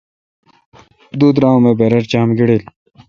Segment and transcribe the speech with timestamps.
[1.19, 2.63] دو ترا ام اے°برر چام گڑیل۔